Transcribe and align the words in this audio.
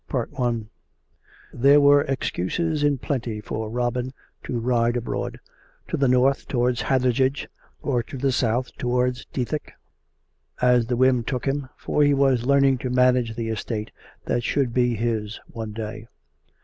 CHAPTER 0.11 0.43
II 0.51 0.65
There 1.53 1.79
were 1.79 2.01
excuses 2.01 2.83
in 2.83 2.97
plenty 2.97 3.39
for 3.39 3.69
Robin 3.69 4.11
to 4.45 4.57
ride 4.59 4.97
abroad, 4.97 5.39
to 5.89 5.95
the 5.95 6.07
north 6.07 6.47
towards 6.47 6.81
Hathersage 6.81 7.47
or 7.83 8.01
to 8.01 8.17
the 8.17 8.31
south 8.31 8.75
towards 8.79 9.25
Dethick, 9.27 9.73
as 10.59 10.87
the 10.87 10.97
whim 10.97 11.23
took 11.23 11.45
him; 11.45 11.69
for 11.77 12.01
he 12.01 12.15
was 12.15 12.47
learning 12.47 12.79
to 12.79 12.89
manage 12.89 13.35
the 13.35 13.49
estate 13.49 13.91
that 14.25 14.43
should 14.43 14.73
be 14.73 14.95
his 14.95 15.39
one 15.45 15.71
day. 15.71 16.07